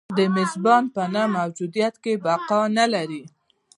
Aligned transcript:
د 0.17 0.19
میزبان 0.35 0.83
په 0.95 1.03
نه 1.13 1.23
موجودیت 1.37 1.95
کې 2.03 2.13
بقا 2.25 2.61
نه 2.77 2.85
لري. 2.93 3.23